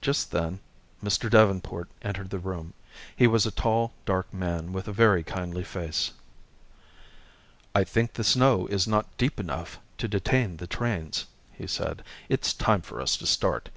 [0.00, 0.60] Just then
[1.02, 1.28] Mr.
[1.28, 2.74] Davenport entered the room.
[3.16, 6.12] He was a tall, dark man with a very kindly face.
[7.74, 12.04] "I think the snow is not deep enough to detain the trains," he said.
[12.28, 13.68] "It's time for us to start.